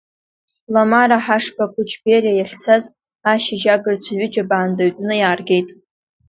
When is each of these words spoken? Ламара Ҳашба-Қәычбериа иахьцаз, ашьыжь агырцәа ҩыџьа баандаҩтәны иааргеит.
Ламара 0.73 1.17
Ҳашба-Қәычбериа 1.25 2.33
иахьцаз, 2.35 2.83
ашьыжь 3.31 3.67
агырцәа 3.73 4.13
ҩыџьа 4.17 4.43
баандаҩтәны 4.49 5.13
иааргеит. 5.17 5.67